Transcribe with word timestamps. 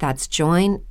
That's 0.00 0.26
joinmidi.com. 0.26 0.84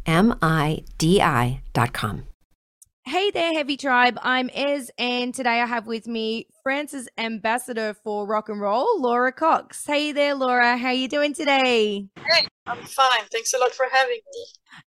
Hey 3.06 3.32
there, 3.32 3.54
Heavy 3.54 3.76
Tribe. 3.76 4.20
I'm 4.22 4.52
Ez, 4.54 4.92
and 5.00 5.34
today 5.34 5.60
I 5.62 5.66
have 5.66 5.88
with 5.88 6.06
me 6.06 6.46
France's 6.62 7.10
ambassador 7.18 7.96
for 8.04 8.28
rock 8.28 8.50
and 8.50 8.62
roll, 8.62 9.02
Laura 9.02 9.32
Cox. 9.32 9.84
Hey 9.84 10.12
there, 10.12 10.36
Laura. 10.36 10.78
How 10.78 10.92
you 10.92 11.08
doing 11.08 11.34
today? 11.34 12.08
Hey, 12.16 12.46
I'm 12.68 12.84
fine. 12.84 13.26
Thanks 13.32 13.52
a 13.54 13.58
lot 13.58 13.74
for 13.74 13.88
having 13.92 14.20
me. 14.32 14.46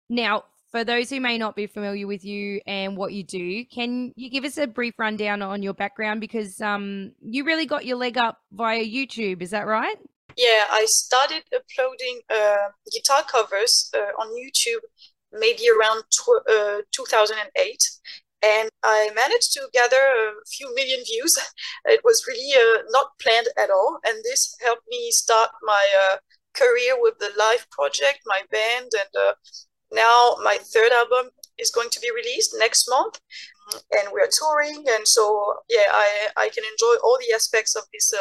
Now, 0.09 0.45
for 0.70 0.84
those 0.84 1.11
who 1.11 1.20
may 1.20 1.37
not 1.37 1.56
be 1.56 1.67
familiar 1.67 2.06
with 2.06 2.25
you 2.25 2.61
and 2.65 2.97
what 2.97 3.12
you 3.12 3.25
do, 3.25 3.65
can 3.67 4.12
you 4.15 4.31
give 4.31 4.45
us 4.45 4.56
a 4.56 4.69
brief 4.69 4.95
rundown 4.98 5.43
on 5.43 5.62
your 5.62 5.75
background? 5.75 6.20
Because 6.20 6.61
um, 6.61 7.12
you 7.20 7.45
really 7.45 7.67
got 7.67 7.84
your 7.84 7.97
leg 7.97 8.17
up 8.17 8.39
via 8.53 8.84
YouTube, 8.84 9.43
is 9.43 9.50
that 9.50 9.67
right? 9.67 9.97
Yeah, 10.36 10.66
I 10.70 10.86
started 10.86 11.44
uploading 11.55 12.20
uh, 12.30 12.69
guitar 12.92 13.22
covers 13.25 13.91
uh, 13.94 14.12
on 14.20 14.28
YouTube 14.34 14.83
maybe 15.33 15.64
around 15.69 16.05
tw- 16.11 16.47
uh, 16.48 16.83
2008 16.92 17.83
and 18.42 18.69
I 18.83 19.10
managed 19.14 19.53
to 19.55 19.69
gather 19.72 19.97
a 19.97 20.33
few 20.50 20.75
million 20.75 21.00
views. 21.05 21.38
It 21.86 22.00
was 22.05 22.27
really 22.28 22.53
uh, 22.55 22.83
not 22.91 23.19
planned 23.20 23.48
at 23.58 23.70
all, 23.70 23.98
and 24.05 24.19
this 24.25 24.55
helped 24.62 24.86
me 24.88 25.10
start 25.10 25.50
my 25.62 25.84
uh, 26.05 26.16
career 26.55 27.00
with 27.00 27.19
the 27.19 27.30
live 27.38 27.66
project, 27.70 28.20
my 28.27 28.42
band, 28.50 28.91
and 29.03 29.12
uh, 29.19 29.33
now 29.92 30.36
my 30.42 30.58
third 30.58 30.92
album 30.92 31.30
is 31.58 31.70
going 31.70 31.91
to 31.91 32.00
be 32.00 32.10
released 32.14 32.55
next 32.58 32.88
month, 32.91 33.20
and 33.92 34.08
we're 34.12 34.28
touring, 34.30 34.84
and 34.88 35.06
so 35.06 35.25
yeah, 35.69 35.88
I 35.92 36.08
I 36.36 36.48
can 36.50 36.64
enjoy 36.72 36.94
all 37.05 37.19
the 37.20 37.34
aspects 37.34 37.75
of 37.77 37.84
this 37.92 38.12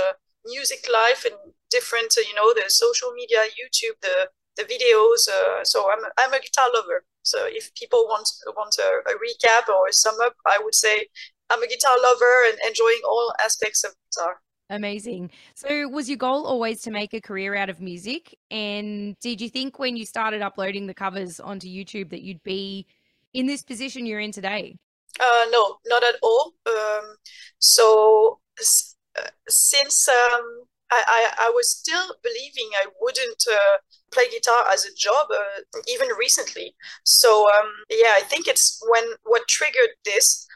music 0.46 0.86
life 0.92 1.26
and 1.26 1.36
different, 1.72 2.14
uh, 2.18 2.22
you 2.28 2.36
know, 2.36 2.54
the 2.54 2.70
social 2.70 3.12
media, 3.14 3.40
YouTube, 3.58 3.98
the 4.02 4.30
the 4.58 4.64
videos. 4.64 5.30
Uh, 5.30 5.64
so 5.64 5.90
I'm 5.92 6.04
I'm 6.20 6.34
a 6.34 6.40
guitar 6.40 6.68
lover. 6.74 7.06
So 7.24 7.46
if 7.48 7.74
people 7.76 8.06
want 8.06 8.30
want 8.56 8.76
a, 8.78 9.12
a 9.12 9.14
recap 9.16 9.70
or 9.70 9.88
a 9.88 9.94
sum 9.94 10.16
up, 10.24 10.36
I 10.46 10.60
would 10.62 10.76
say 10.76 11.08
I'm 11.50 11.62
a 11.62 11.68
guitar 11.68 11.98
lover 12.02 12.46
and 12.50 12.58
enjoying 12.68 13.02
all 13.06 13.34
aspects 13.44 13.84
of 13.84 13.94
guitar. 14.12 14.38
Amazing. 14.70 15.32
So, 15.54 15.90
was 15.90 16.08
your 16.08 16.18
goal 16.18 16.46
always 16.46 16.82
to 16.84 16.92
make 16.92 17.14
a 17.14 17.20
career 17.20 17.56
out 17.56 17.70
of 17.70 17.82
music? 17.82 18.38
And 18.50 19.20
did 19.20 19.42
you 19.42 19.50
think 19.50 19.80
when 19.80 19.98
you 19.98 20.06
started 20.06 20.42
uploading 20.42 20.88
the 20.88 20.94
covers 20.94 21.42
onto 21.42 21.68
YouTube 21.68 22.10
that 22.12 22.22
you'd 22.22 22.42
be 22.44 22.88
in 23.34 23.48
this 23.48 23.64
position 23.64 24.06
you're 24.06 24.22
in 24.22 24.32
today? 24.32 24.78
Uh, 25.20 25.46
no, 25.52 25.76
not 25.88 26.04
at 26.04 26.16
all. 26.24 26.54
Um, 26.66 27.16
so, 27.60 28.40
uh, 29.20 29.28
since 29.50 30.08
um, 30.08 30.64
I, 30.92 31.04
I, 31.08 31.48
I, 31.48 31.52
was 31.56 31.72
still 31.72 32.16
believing 32.22 32.70
I 32.76 32.88
wouldn't 33.00 33.44
uh, 33.50 33.78
play 34.12 34.30
guitar 34.30 34.66
as 34.72 34.86
a 34.86 34.94
job, 34.94 35.28
uh, 35.32 35.80
even 35.88 36.10
recently. 36.20 36.76
So, 37.06 37.48
um, 37.50 37.70
yeah, 37.90 38.14
I 38.16 38.22
think 38.22 38.48
it's 38.48 38.78
when 38.90 39.04
what 39.24 39.48
triggered 39.48 39.92
this 40.04 40.48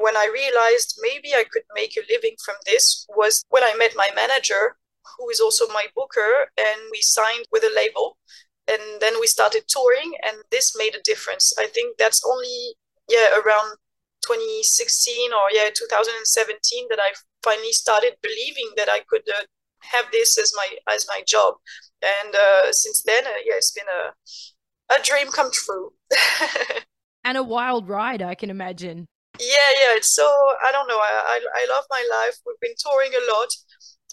when 0.00 0.16
I 0.16 0.28
realized 0.32 0.98
maybe 1.00 1.34
I 1.34 1.44
could 1.50 1.62
make 1.74 1.96
a 1.96 2.12
living 2.12 2.36
from 2.44 2.56
this 2.66 3.06
was 3.16 3.44
when 3.50 3.62
I 3.62 3.74
met 3.76 3.92
my 3.96 4.08
manager, 4.14 4.76
who 5.16 5.28
is 5.30 5.40
also 5.40 5.66
my 5.68 5.86
booker, 5.94 6.50
and 6.58 6.80
we 6.90 7.00
signed 7.00 7.46
with 7.52 7.62
a 7.62 7.74
label. 7.74 8.18
And 8.66 9.00
then 9.00 9.20
we 9.20 9.26
started 9.26 9.64
touring, 9.68 10.14
and 10.26 10.38
this 10.50 10.76
made 10.76 10.94
a 10.94 11.02
difference. 11.04 11.52
I 11.58 11.66
think 11.66 11.98
that's 11.98 12.24
only, 12.24 12.74
yeah, 13.08 13.38
around 13.44 13.76
2016 14.24 15.32
or, 15.32 15.50
yeah, 15.52 15.68
2017 15.68 16.86
that 16.88 16.98
I 16.98 17.12
finally 17.42 17.72
started 17.72 18.16
believing 18.22 18.70
that 18.76 18.88
I 18.88 19.00
could 19.06 19.28
uh, 19.28 19.44
have 19.92 20.06
this 20.12 20.38
as 20.38 20.52
my 20.56 20.68
as 20.92 21.06
my 21.08 21.22
job. 21.26 21.54
And 22.02 22.34
uh, 22.34 22.72
since 22.72 23.02
then 23.02 23.24
uh, 23.26 23.40
yeah 23.44 23.56
it's 23.56 23.72
been 23.72 23.86
a 23.88 24.94
a 24.94 25.02
dream 25.02 25.28
come 25.32 25.50
true. 25.52 25.92
And 27.26 27.38
a 27.38 27.42
wild 27.42 27.88
ride 27.88 28.20
i 28.20 28.34
can 28.34 28.50
imagine. 28.50 29.06
Yeah 29.40 29.70
yeah 29.80 29.96
it's 29.96 30.14
so 30.14 30.26
i 30.66 30.70
don't 30.70 30.86
know 30.86 30.98
I, 30.98 31.12
I, 31.34 31.40
I 31.62 31.66
love 31.74 31.84
my 31.90 32.06
life. 32.10 32.36
We've 32.46 32.60
been 32.60 32.76
touring 32.78 33.12
a 33.14 33.32
lot. 33.32 33.48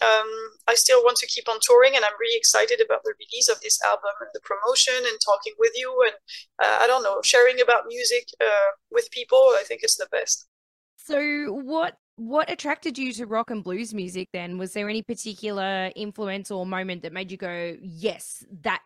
Um, 0.01 0.29
i 0.67 0.73
still 0.73 1.03
want 1.03 1.17
to 1.17 1.27
keep 1.27 1.47
on 1.47 1.59
touring 1.61 1.95
and 1.95 2.03
i'm 2.03 2.17
really 2.19 2.35
excited 2.35 2.81
about 2.83 3.03
the 3.03 3.13
release 3.19 3.47
of 3.49 3.61
this 3.61 3.77
album 3.85 4.15
and 4.21 4.31
the 4.33 4.39
promotion 4.41 4.95
and 4.97 5.17
talking 5.23 5.53
with 5.59 5.73
you 5.75 5.93
and 6.07 6.15
uh, 6.63 6.77
i 6.81 6.87
don't 6.87 7.03
know 7.03 7.21
sharing 7.21 7.61
about 7.61 7.83
music 7.87 8.25
uh, 8.41 8.69
with 8.89 9.11
people. 9.11 9.37
I 9.59 9.63
think 9.67 9.81
it's 9.83 9.97
the 9.97 10.07
best. 10.11 10.47
So 10.97 11.19
what 11.51 11.97
what 12.21 12.51
attracted 12.51 12.99
you 12.99 13.11
to 13.13 13.25
rock 13.25 13.49
and 13.49 13.63
blues 13.63 13.95
music 13.95 14.29
then? 14.31 14.59
Was 14.59 14.73
there 14.73 14.87
any 14.87 15.01
particular 15.01 15.91
influence 15.95 16.51
or 16.51 16.67
moment 16.67 17.01
that 17.01 17.13
made 17.13 17.31
you 17.31 17.37
go 17.37 17.75
yes 17.81 18.45
that 18.61 18.81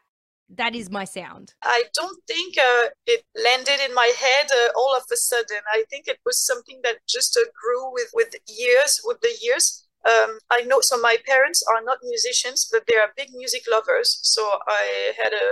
that 0.47 0.75
is 0.75 0.91
my 0.91 1.03
sound 1.03 1.55
i 1.63 1.83
don't 1.95 2.21
think 2.27 2.55
uh, 2.57 2.87
it 3.07 3.23
landed 3.43 3.79
in 3.83 3.93
my 3.95 4.11
head 4.17 4.47
uh, 4.51 4.69
all 4.77 4.95
of 4.95 5.03
a 5.11 5.17
sudden. 5.17 5.61
I 5.73 5.83
think 5.89 6.07
it 6.07 6.19
was 6.23 6.37
something 6.45 6.79
that 6.83 6.97
just 7.09 7.35
uh, 7.35 7.49
grew 7.59 7.91
with 7.91 8.09
with 8.13 8.35
years 8.47 9.01
with 9.03 9.19
the 9.21 9.33
years. 9.41 9.65
Um, 10.05 10.37
i 10.51 10.61
know 10.61 10.79
so 10.81 10.97
my 11.01 11.17
parents 11.25 11.63
are 11.71 11.83
not 11.83 11.97
musicians 12.03 12.69
but 12.71 12.83
they 12.87 12.95
are 12.95 13.09
big 13.17 13.29
music 13.33 13.63
lovers. 13.69 14.19
So 14.21 14.41
i 14.67 15.13
had 15.21 15.33
a, 15.33 15.47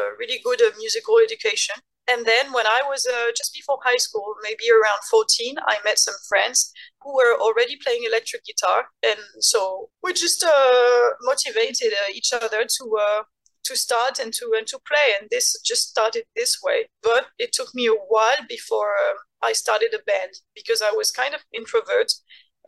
a 0.00 0.02
really 0.18 0.40
good 0.44 0.60
uh, 0.60 0.72
musical 0.78 1.16
education 1.18 1.76
and 2.06 2.26
then 2.26 2.52
when 2.52 2.66
I 2.66 2.82
was 2.86 3.06
uh, 3.06 3.32
just 3.36 3.54
before 3.54 3.78
high 3.82 3.96
school, 3.96 4.34
maybe 4.42 4.64
around 4.70 4.98
14, 5.10 5.56
I 5.66 5.76
met 5.84 5.98
some 5.98 6.14
friends 6.28 6.70
who 7.00 7.14
were 7.14 7.38
already 7.40 7.76
playing 7.82 8.02
electric 8.06 8.44
guitar. 8.44 8.86
And 9.02 9.18
so 9.40 9.88
we 10.02 10.12
just 10.12 10.44
uh, 10.44 11.10
motivated 11.22 11.92
uh, 11.92 12.12
each 12.12 12.32
other 12.32 12.64
to 12.64 12.96
uh, 13.00 13.22
to 13.64 13.76
start 13.76 14.18
and 14.18 14.32
to 14.34 14.52
and 14.56 14.66
to 14.66 14.78
play. 14.86 15.14
And 15.18 15.28
this 15.30 15.58
just 15.64 15.88
started 15.88 16.24
this 16.36 16.58
way. 16.62 16.88
But 17.02 17.28
it 17.38 17.52
took 17.52 17.74
me 17.74 17.86
a 17.86 17.92
while 17.92 18.44
before 18.48 18.94
um, 19.08 19.16
I 19.42 19.52
started 19.52 19.94
a 19.94 20.02
band 20.04 20.32
because 20.54 20.82
I 20.82 20.90
was 20.90 21.10
kind 21.10 21.34
of 21.34 21.40
introvert. 21.54 22.12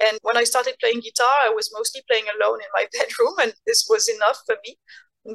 And 0.00 0.18
when 0.22 0.36
I 0.36 0.44
started 0.44 0.76
playing 0.80 1.00
guitar, 1.00 1.36
I 1.42 1.50
was 1.50 1.70
mostly 1.74 2.02
playing 2.08 2.26
alone 2.40 2.60
in 2.60 2.68
my 2.74 2.86
bedroom, 2.92 3.34
and 3.42 3.54
this 3.66 3.86
was 3.88 4.08
enough 4.08 4.38
for 4.46 4.56
me 4.64 4.78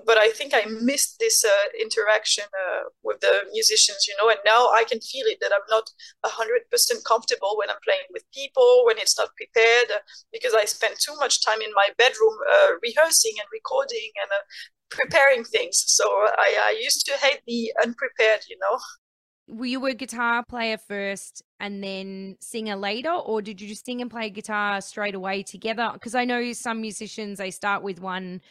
but 0.06 0.18
I 0.18 0.30
think 0.30 0.54
I 0.54 0.64
missed 0.66 1.20
this 1.20 1.44
uh, 1.44 1.50
interaction 1.80 2.46
uh, 2.46 2.84
with 3.04 3.20
the 3.20 3.42
musicians, 3.52 4.06
you 4.08 4.16
know, 4.22 4.30
and 4.30 4.40
now 4.46 4.70
I 4.70 4.86
can 4.88 5.00
feel 5.02 5.26
it 5.28 5.40
that 5.42 5.52
I'm 5.54 5.68
not 5.70 5.90
100% 6.26 7.04
comfortable 7.06 7.58
when 7.58 7.70
I'm 7.70 7.82
playing 7.84 8.08
with 8.12 8.24
people, 8.34 8.84
when 8.86 8.98
it's 8.98 9.18
not 9.18 9.30
prepared, 9.36 9.92
uh, 9.92 10.00
because 10.32 10.54
I 10.54 10.66
spend 10.66 10.96
too 11.00 11.16
much 11.18 11.44
time 11.46 11.62
in 11.62 11.72
my 11.76 11.90
bedroom 11.98 12.34
uh, 12.54 12.72
rehearsing 12.82 13.34
and 13.38 13.48
recording 13.52 14.12
and 14.22 14.32
uh, 14.32 14.44
preparing 14.90 15.44
things. 15.44 15.84
So 15.88 16.06
I, 16.06 16.72
I 16.72 16.80
used 16.82 17.06
to 17.08 17.14
hate 17.18 17.42
the 17.46 17.74
unprepared, 17.84 18.42
you 18.50 18.58
know. 18.62 18.80
Were 19.48 19.66
you 19.66 19.86
a 19.88 19.94
guitar 19.94 20.46
player 20.48 20.78
first 20.78 21.44
and 21.60 21.84
then 21.84 22.38
singer 22.40 22.78
later, 22.78 23.12
or 23.12 23.42
did 23.42 23.60
you 23.60 23.68
just 23.68 23.86
sing 23.86 24.02
and 24.02 24.10
play 24.10 24.30
guitar 24.30 24.80
straight 24.80 25.16
away 25.16 25.44
together? 25.44 25.90
Because 25.94 26.16
I 26.16 26.24
know 26.24 26.54
some 26.54 26.80
musicians, 26.80 27.40
they 27.40 27.52
start 27.52 27.84
with 27.84 28.00
one 28.00 28.42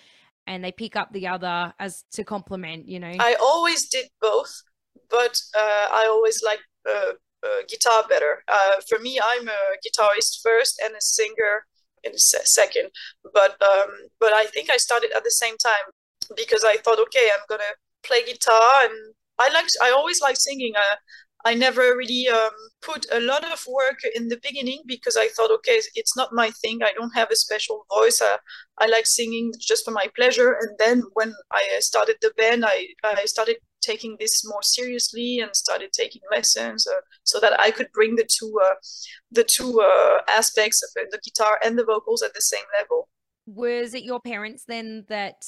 and 0.47 0.65
they 0.65 0.73
pick 0.73 0.97
up 0.97 1.13
the 1.13 1.29
other 1.29 1.73
as 1.79 2.05
to 2.13 2.25
complement 2.25 2.87
you 2.87 2.99
know? 2.99 3.13
I 3.19 3.37
always 3.41 3.89
did 3.89 4.07
both 4.21 4.63
but 5.11 5.41
uh, 5.57 5.87
i 5.93 6.07
always 6.09 6.43
like 6.43 6.61
uh, 6.89 7.13
uh, 7.43 7.63
guitar 7.69 8.05
better. 8.09 8.43
Uh, 8.49 8.77
for 8.89 8.99
me 8.99 9.21
i'm 9.23 9.49
a 9.49 9.63
guitarist 9.85 10.41
first 10.43 10.81
and 10.85 10.95
a 10.95 11.01
singer 11.01 11.67
in 12.05 12.13
a 12.13 12.19
second 12.19 12.89
but 13.35 13.61
um, 13.63 13.91
but 14.19 14.33
i 14.33 14.45
think 14.47 14.71
i 14.71 14.77
started 14.77 15.11
at 15.15 15.25
the 15.25 15.31
same 15.31 15.57
time 15.59 15.87
because 16.37 16.65
i 16.65 16.77
thought 16.77 16.99
okay 16.99 17.29
i'm 17.33 17.45
gonna 17.49 17.75
play 18.03 18.25
guitar 18.25 18.85
and 18.85 19.15
i 19.39 19.49
like 19.51 19.67
i 19.83 19.91
always 19.91 20.21
like 20.21 20.37
singing. 20.37 20.73
Uh, 20.77 20.97
I 21.45 21.55
never 21.55 21.97
really 21.97 22.29
um, 22.29 22.51
put 22.83 23.07
a 23.13 23.21
lot 23.21 23.45
of 23.51 23.65
work 23.67 24.01
in 24.15 24.29
the 24.29 24.41
beginning 24.43 24.83
because 24.87 25.17
I 25.17 25.29
thought, 25.29 25.51
okay, 25.51 25.81
it's 25.95 26.17
not 26.17 26.33
my 26.33 26.51
thing. 26.51 26.81
I 26.83 26.93
don't 26.95 27.15
have 27.15 27.31
a 27.31 27.37
special 27.37 27.87
voice. 27.93 28.21
I, 28.23 28.37
I 28.79 28.87
like 28.87 29.07
singing 29.07 29.53
just 29.59 29.85
for 29.85 29.91
my 29.91 30.07
pleasure. 30.15 30.53
And 30.61 30.77
then 30.79 31.03
when 31.15 31.35
I 31.53 31.79
started 31.81 32.17
the 32.21 32.33
band, 32.37 32.65
I, 32.67 32.89
I 33.03 33.25
started 33.25 33.57
taking 33.81 34.17
this 34.21 34.45
more 34.47 34.63
seriously 34.63 35.41
and 35.41 35.55
started 35.57 35.93
taking 35.93 36.21
lessons 36.31 36.87
uh, 36.87 37.01
so 37.25 37.41
that 37.41 37.59
I 37.59 37.71
could 37.71 37.89
bring 37.93 38.17
the 38.17 38.29
two 38.29 38.61
uh, 38.63 38.75
the 39.31 39.45
two 39.45 39.81
uh, 39.81 40.21
aspects 40.29 40.83
of 40.83 40.91
the 41.11 41.19
guitar 41.25 41.59
and 41.65 41.79
the 41.79 41.85
vocals 41.85 42.23
at 42.23 42.35
the 42.35 42.43
same 42.43 42.65
level. 42.79 43.09
Was 43.47 43.95
it 43.95 44.03
your 44.03 44.21
parents 44.21 44.65
then 44.67 45.07
that 45.09 45.45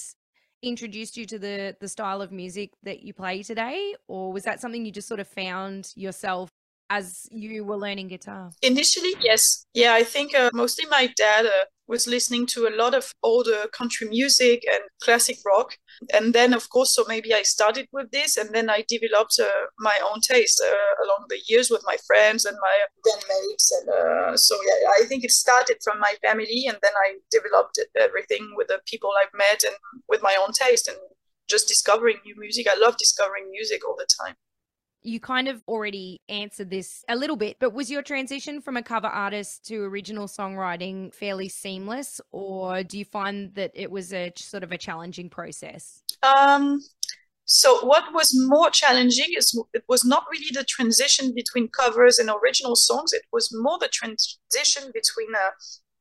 introduced 0.62 1.17
you 1.17 1.26
to 1.26 1.38
the 1.38 1.76
the 1.81 1.88
style 1.88 2.23
of 2.23 2.32
music 2.32 2.73
that 2.82 3.03
you 3.03 3.12
play 3.12 3.43
today? 3.43 3.94
Or 4.09 4.32
was 4.32 4.44
that 4.44 4.61
something 4.61 4.85
you 4.85 4.93
just 4.93 5.09
sort 5.09 5.20
of 5.20 5.29
found 5.29 5.93
yourself 5.97 6.50
as 6.93 7.27
you 7.31 7.65
were 7.65 7.79
learning 7.79 8.09
guitar? 8.09 8.50
Initially, 8.61 9.15
yes. 9.21 9.65
Yeah, 9.73 9.94
I 9.94 10.05
think 10.05 10.35
uh, 10.35 10.50
mostly 10.53 10.85
my 10.91 11.05
dad 11.17 11.47
uh, 11.47 11.65
was 11.89 12.06
listening 12.06 12.44
to 12.55 12.61
a 12.69 12.77
lot 12.83 12.94
of 12.94 13.05
older 13.23 13.61
country 13.73 14.06
music 14.09 14.62
and 14.73 14.83
classic 15.03 15.39
rock. 15.47 15.79
And 16.12 16.35
then, 16.35 16.53
of 16.53 16.69
course, 16.69 16.94
so 16.94 17.05
maybe 17.09 17.33
I 17.33 17.43
started 17.43 17.87
with 17.93 18.11
this 18.11 18.37
and 18.37 18.55
then 18.55 18.69
I 18.69 18.85
developed 18.89 19.37
uh, 19.41 19.49
my 19.79 19.99
own 20.09 20.21
taste 20.21 20.62
uh, 20.71 21.05
along 21.05 21.23
the 21.31 21.41
years 21.49 21.71
with 21.71 21.83
my 21.87 21.97
friends 22.06 22.44
and 22.44 22.56
my 22.69 22.77
bandmates. 23.06 23.67
And 23.77 23.89
uh, 23.89 24.37
so, 24.37 24.55
yeah, 24.69 24.89
I 24.99 25.06
think 25.09 25.25
it 25.25 25.31
started 25.31 25.79
from 25.83 25.99
my 25.99 26.15
family 26.23 26.65
and 26.69 26.77
then 26.83 26.97
I 27.06 27.09
developed 27.31 27.81
everything 27.99 28.53
with 28.56 28.69
the 28.69 28.81
people 28.87 29.11
I've 29.21 29.37
met 29.47 29.65
and 29.65 29.77
with 30.11 30.23
my 30.23 30.37
own 30.43 30.53
taste 30.53 30.89
and 30.89 30.99
just 31.49 31.69
discovering 31.69 32.19
new 32.27 32.35
music. 32.39 32.67
I 32.69 32.79
love 32.79 32.97
discovering 32.99 33.50
music 33.50 33.81
all 33.87 33.97
the 33.97 34.09
time 34.21 34.37
you 35.03 35.21
kind 35.21 35.49
of 35.49 35.63
already 35.67 36.21
answered 36.29 36.71
this 36.71 37.05
a 37.09 37.17
little 37.17 37.37
bit, 37.37 37.57
but 37.61 37.73
was 37.73 37.91
your 37.91 38.03
transition 38.03 38.61
from 38.61 38.77
a 38.77 38.83
cover 38.83 39.07
artist 39.07 39.67
to 39.67 39.83
original 39.83 40.27
songwriting 40.27 41.15
fairly 41.15 41.49
seamless, 41.49 42.21
or 42.31 42.83
do 42.83 42.99
you 42.99 43.05
find 43.05 43.55
that 43.55 43.73
it 43.75 43.91
was 43.91 44.13
a 44.13 44.33
sort 44.37 44.63
of 44.63 44.73
a 44.73 44.79
challenging 44.79 45.29
process? 45.29 46.03
Um, 46.23 46.81
so 47.45 47.85
what 47.85 48.15
was 48.15 48.33
more 48.35 48.71
challenging 48.71 49.35
is 49.37 49.59
it 49.75 49.85
was 49.89 50.05
not 50.05 50.25
really 50.31 50.51
the 50.53 50.65
transition 50.65 51.33
between 51.35 51.69
covers 51.69 52.19
and 52.19 52.31
original 52.31 52.77
songs. 52.77 53.13
It 53.13 53.23
was 53.33 53.51
more 53.53 53.79
the 53.79 53.89
transition 53.89 54.91
between 54.95 55.35
uh, 55.35 55.51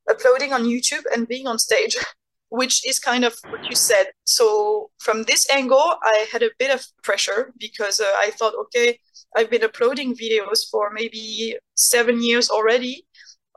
uploading 0.09 0.53
on 0.53 0.63
YouTube 0.63 1.03
and 1.13 1.27
being 1.27 1.47
on 1.47 1.59
stage. 1.59 1.97
which 2.51 2.85
is 2.85 2.99
kind 2.99 3.23
of 3.23 3.33
what 3.49 3.63
you 3.69 3.75
said. 3.75 4.07
So 4.25 4.91
from 4.99 5.23
this 5.23 5.49
angle, 5.49 5.95
I 6.03 6.27
had 6.31 6.43
a 6.43 6.51
bit 6.59 6.69
of 6.69 6.85
pressure 7.01 7.53
because 7.57 8.01
uh, 8.01 8.13
I 8.17 8.31
thought, 8.31 8.53
okay, 8.63 8.99
I've 9.35 9.49
been 9.49 9.63
uploading 9.63 10.15
videos 10.15 10.69
for 10.69 10.91
maybe 10.91 11.57
seven 11.75 12.21
years 12.21 12.49
already. 12.49 13.07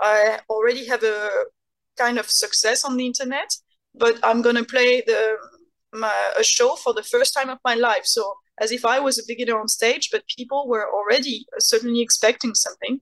I 0.01 0.39
already 0.49 0.87
have 0.87 1.03
a 1.03 1.29
kind 1.99 2.19
of 2.19 2.31
success 2.31 2.85
on 2.85 2.97
the 2.97 3.05
internet, 3.05 3.51
but 3.95 4.19
I'm 4.23 4.43
gonna 4.43 4.65
play 4.65 5.03
the 5.05 5.39
my, 5.93 6.15
a 6.39 6.45
show 6.45 6.77
for 6.77 6.93
the 6.95 7.03
first 7.03 7.35
time 7.35 7.51
of 7.51 7.59
my 7.65 7.75
life. 7.75 8.05
So 8.05 8.35
as 8.61 8.71
if 8.71 8.85
I 8.85 9.01
was 9.01 9.19
a 9.19 9.27
beginner 9.27 9.59
on 9.59 9.67
stage, 9.67 10.11
but 10.13 10.23
people 10.37 10.69
were 10.69 10.89
already 10.89 11.47
certainly 11.59 12.01
expecting 12.01 12.55
something. 12.55 13.01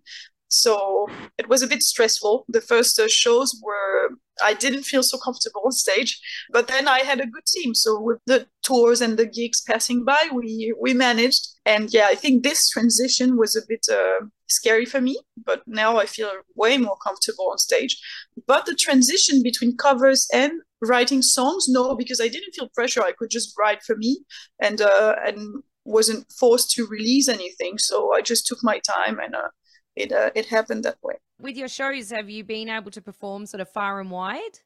So 0.48 1.06
it 1.36 1.48
was 1.48 1.62
a 1.62 1.66
bit 1.66 1.82
stressful. 1.82 2.46
The 2.48 2.60
first 2.62 2.98
uh, 2.98 3.08
shows 3.08 3.60
were, 3.62 4.10
I 4.42 4.54
didn't 4.54 4.84
feel 4.84 5.02
so 5.02 5.18
comfortable 5.18 5.62
on 5.64 5.72
stage, 5.72 6.20
but 6.50 6.68
then 6.68 6.88
I 6.88 7.00
had 7.00 7.20
a 7.20 7.26
good 7.26 7.44
team. 7.46 7.74
So 7.74 8.00
with 8.00 8.18
the 8.26 8.46
tours 8.62 9.00
and 9.00 9.16
the 9.16 9.26
gigs 9.26 9.60
passing 9.60 10.04
by, 10.04 10.28
we, 10.32 10.74
we 10.80 10.94
managed. 10.94 11.48
And 11.66 11.92
yeah, 11.92 12.06
I 12.08 12.14
think 12.14 12.42
this 12.42 12.68
transition 12.68 13.36
was 13.36 13.56
a 13.56 13.62
bit 13.68 13.86
uh, 13.92 14.26
scary 14.48 14.84
for 14.84 15.00
me, 15.00 15.18
but 15.44 15.62
now 15.66 15.98
I 15.98 16.06
feel 16.06 16.30
way 16.54 16.78
more 16.78 16.96
comfortable 16.96 17.50
on 17.50 17.58
stage. 17.58 18.00
But 18.46 18.66
the 18.66 18.74
transition 18.74 19.42
between 19.42 19.76
covers 19.76 20.26
and 20.32 20.52
writing 20.80 21.22
songs, 21.22 21.68
no, 21.68 21.94
because 21.94 22.20
I 22.20 22.28
didn't 22.28 22.52
feel 22.52 22.68
pressure. 22.74 23.02
I 23.02 23.12
could 23.12 23.30
just 23.30 23.54
write 23.58 23.82
for 23.82 23.96
me 23.96 24.24
and, 24.60 24.80
uh, 24.80 25.16
and 25.24 25.62
wasn't 25.84 26.30
forced 26.38 26.70
to 26.72 26.86
release 26.86 27.28
anything. 27.28 27.78
So 27.78 28.12
I 28.14 28.22
just 28.22 28.46
took 28.46 28.58
my 28.62 28.80
time 28.80 29.18
and, 29.18 29.34
uh, 29.34 29.48
it 29.96 30.12
uh, 30.12 30.30
it 30.34 30.46
happened 30.46 30.84
that 30.84 30.98
way. 31.02 31.14
With 31.40 31.56
your 31.56 31.68
shows, 31.68 32.10
have 32.10 32.30
you 32.30 32.44
been 32.44 32.68
able 32.68 32.90
to 32.90 33.02
perform 33.02 33.46
sort 33.46 33.60
of 33.60 33.68
far 33.68 34.00
and 34.00 34.10
wide? 34.10 34.58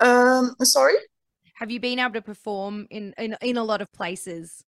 Um, 0.00 0.54
sorry. 0.62 0.94
Have 1.54 1.70
you 1.70 1.80
been 1.80 1.98
able 1.98 2.14
to 2.14 2.22
perform 2.22 2.86
in 2.90 3.14
in, 3.18 3.36
in 3.40 3.56
a 3.56 3.64
lot 3.64 3.80
of 3.80 3.92
places? 3.92 4.64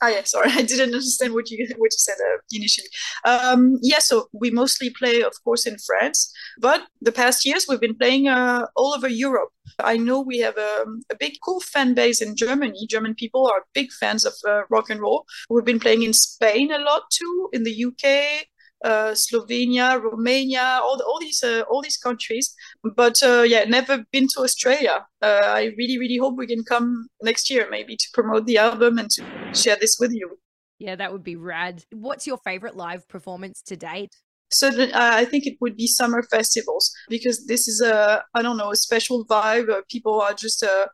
Ah, 0.00 0.08
yeah, 0.08 0.22
sorry, 0.24 0.50
I 0.54 0.62
didn't 0.62 0.94
understand 0.94 1.34
what 1.34 1.50
you 1.50 1.66
what 1.76 1.92
you 1.92 1.98
said 1.98 2.16
uh, 2.24 2.38
initially. 2.52 2.88
Um, 3.24 3.78
yeah, 3.82 3.98
so 3.98 4.28
we 4.32 4.50
mostly 4.50 4.90
play, 4.90 5.22
of 5.22 5.32
course, 5.44 5.66
in 5.66 5.76
France, 5.78 6.32
but 6.60 6.82
the 7.00 7.12
past 7.12 7.44
years 7.44 7.66
we've 7.68 7.80
been 7.80 7.96
playing 7.96 8.28
uh, 8.28 8.66
all 8.76 8.94
over 8.94 9.08
Europe. 9.08 9.50
I 9.80 9.96
know 9.96 10.20
we 10.20 10.38
have 10.38 10.56
a, 10.56 10.82
um, 10.82 11.02
a, 11.10 11.16
big, 11.16 11.34
cool 11.44 11.60
fan 11.60 11.94
base 11.94 12.22
in 12.22 12.36
Germany. 12.36 12.86
German 12.88 13.14
people 13.14 13.46
are 13.46 13.66
big 13.74 13.92
fans 13.92 14.24
of 14.24 14.32
uh, 14.48 14.62
rock 14.70 14.88
and 14.90 15.00
roll. 15.00 15.24
We've 15.50 15.64
been 15.64 15.80
playing 15.80 16.02
in 16.04 16.12
Spain 16.12 16.72
a 16.72 16.78
lot 16.78 17.02
too, 17.10 17.50
in 17.52 17.64
the 17.64 17.84
UK, 17.84 18.46
uh, 18.84 19.12
Slovenia, 19.12 20.00
Romania, 20.00 20.80
all 20.82 20.96
the, 20.96 21.04
all 21.04 21.18
these 21.20 21.42
uh, 21.42 21.62
all 21.70 21.82
these 21.82 21.96
countries. 21.96 22.54
But 22.96 23.22
uh, 23.22 23.42
yeah, 23.42 23.64
never 23.64 24.04
been 24.12 24.28
to 24.34 24.40
Australia. 24.42 25.06
Uh, 25.22 25.40
I 25.44 25.74
really 25.76 25.98
really 25.98 26.18
hope 26.18 26.36
we 26.36 26.46
can 26.46 26.64
come 26.64 27.08
next 27.22 27.50
year, 27.50 27.68
maybe 27.70 27.96
to 27.96 28.08
promote 28.12 28.46
the 28.46 28.58
album 28.58 28.98
and 28.98 29.10
to 29.10 29.24
share 29.54 29.76
this 29.76 29.96
with 29.98 30.12
you. 30.12 30.38
Yeah, 30.78 30.94
that 30.96 31.12
would 31.12 31.24
be 31.24 31.36
rad. 31.36 31.84
What's 31.92 32.26
your 32.26 32.38
favorite 32.38 32.76
live 32.76 33.08
performance 33.08 33.62
to 33.62 33.76
date? 33.76 34.14
So 34.50 34.70
I 34.94 35.26
think 35.26 35.46
it 35.46 35.58
would 35.60 35.76
be 35.76 35.86
summer 35.86 36.22
festivals 36.22 36.90
because 37.08 37.46
this 37.46 37.68
is 37.68 37.82
a 37.82 38.24
I 38.34 38.42
don't 38.42 38.56
know 38.56 38.70
a 38.70 38.76
special 38.76 39.26
vibe. 39.26 39.68
people 39.90 40.20
are 40.20 40.32
just 40.32 40.62
uh, 40.62 40.86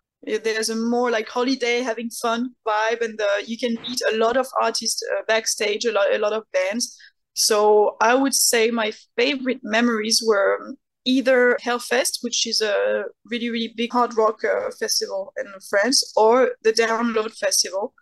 there's 0.42 0.70
a 0.70 0.76
more 0.76 1.10
like 1.10 1.28
holiday 1.28 1.80
having 1.80 2.10
fun 2.10 2.50
vibe 2.66 3.00
and 3.02 3.20
uh, 3.20 3.42
you 3.46 3.58
can 3.58 3.74
meet 3.82 4.00
a 4.12 4.16
lot 4.16 4.36
of 4.36 4.46
artists 4.60 5.02
uh, 5.12 5.22
backstage 5.28 5.84
a 5.84 5.92
lot 5.92 6.12
a 6.12 6.18
lot 6.18 6.32
of 6.32 6.44
bands 6.52 6.98
so 7.34 7.96
I 8.00 8.14
would 8.14 8.34
say 8.34 8.70
my 8.70 8.92
favorite 9.16 9.60
memories 9.62 10.22
were 10.24 10.76
either 11.04 11.58
Hellfest, 11.62 12.18
which 12.22 12.46
is 12.46 12.60
a 12.60 13.04
really, 13.30 13.50
really 13.50 13.74
big 13.76 13.92
hard 13.92 14.16
rock 14.16 14.42
uh, 14.44 14.70
festival 14.78 15.32
in 15.38 15.46
France, 15.68 16.12
or 16.16 16.52
the 16.62 16.72
Download 16.72 17.36
Festival 17.36 17.92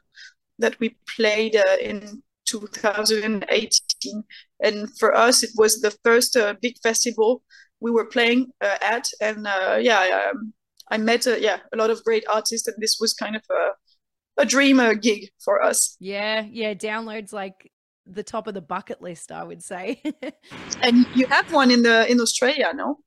that 0.59 0.79
we 0.79 0.97
played 1.17 1.57
uh, 1.57 1.77
in 1.81 2.23
2018. 2.47 4.25
And 4.63 4.99
for 4.99 5.15
us, 5.17 5.43
it 5.43 5.51
was 5.57 5.81
the 5.81 5.97
first 6.05 6.37
uh, 6.37 6.55
big 6.61 6.77
festival 6.83 7.43
we 7.81 7.91
were 7.91 8.07
playing 8.07 8.53
uh, 8.61 8.79
at. 8.81 9.09
And 9.21 9.47
uh, 9.47 9.79
yeah, 9.81 10.31
um, 10.31 10.53
I 10.91 10.99
met 10.99 11.27
uh, 11.27 11.37
yeah 11.37 11.59
a 11.73 11.77
lot 11.77 11.91
of 11.91 12.05
great 12.05 12.25
artists, 12.33 12.69
and 12.69 12.77
this 12.79 12.99
was 13.01 13.15
kind 13.15 13.37
of 13.37 13.43
a 13.51 14.43
a 14.43 14.47
dreamer 14.47 14.95
gig 14.95 15.31
for 15.45 15.63
us. 15.63 15.97
Yeah, 16.01 16.47
yeah. 16.51 16.75
Downloads 16.75 17.33
like 17.33 17.71
the 18.07 18.23
top 18.23 18.47
of 18.47 18.55
the 18.55 18.61
bucket 18.61 19.01
list, 19.01 19.31
I 19.33 19.45
would 19.45 19.63
say. 19.63 20.03
and 20.83 21.07
you 21.15 21.27
have 21.27 21.53
one 21.53 21.71
in 21.71 21.83
the 21.83 22.11
in 22.11 22.21
Australia, 22.21 22.73
no? 22.75 22.99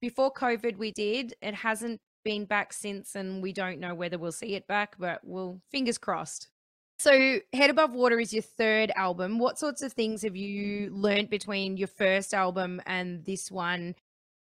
Before 0.00 0.32
COVID, 0.32 0.76
we 0.76 0.92
did. 0.92 1.34
It 1.40 1.54
hasn't 1.54 2.00
been 2.24 2.44
back 2.44 2.72
since, 2.72 3.14
and 3.14 3.42
we 3.42 3.52
don't 3.52 3.80
know 3.80 3.94
whether 3.94 4.18
we'll 4.18 4.32
see 4.32 4.54
it 4.54 4.66
back, 4.66 4.96
but 4.98 5.20
we'll 5.22 5.60
fingers 5.70 5.98
crossed. 5.98 6.48
So, 6.98 7.40
Head 7.52 7.70
Above 7.70 7.94
Water 7.94 8.20
is 8.20 8.32
your 8.32 8.42
third 8.42 8.92
album. 8.94 9.38
What 9.38 9.58
sorts 9.58 9.82
of 9.82 9.92
things 9.92 10.22
have 10.22 10.36
you 10.36 10.90
learned 10.90 11.30
between 11.30 11.76
your 11.76 11.88
first 11.88 12.32
album 12.32 12.80
and 12.86 13.24
this 13.24 13.50
one? 13.50 13.96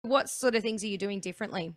What 0.02 0.30
sort 0.30 0.56
of 0.56 0.64
things 0.64 0.84
are 0.84 0.88
you 0.88 0.98
doing 0.98 1.20
differently? 1.20 1.76